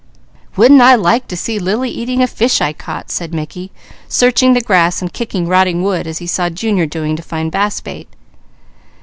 [0.57, 3.71] "Wouldn't I like to see Lily eating a fish I caught," said Mickey,
[4.07, 7.81] searching the grass and kicking rotting wood as he saw Junior doing to find bass
[7.81, 8.09] bait.